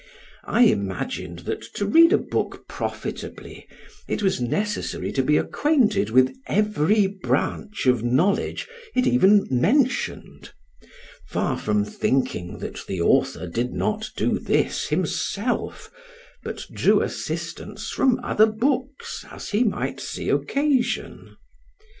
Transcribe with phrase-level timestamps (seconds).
[0.47, 3.67] I imagined that to read a book profitably,
[4.07, 10.53] it was necessary to be acquainted with every branch of knowledge it even mentioned;
[11.27, 15.91] far from thinking that the author did not do this himself,
[16.41, 21.35] but drew assistance from other books, as he might see occasion.